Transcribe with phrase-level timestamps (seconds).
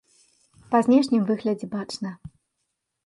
[0.71, 2.17] Па знешнім выглядзе бачна.